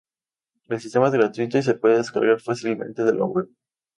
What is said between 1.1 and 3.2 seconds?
gratuito y se puede descargar fácilmente de